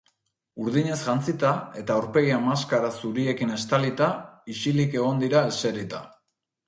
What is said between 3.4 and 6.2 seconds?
estalita, isilik egon dira eserita.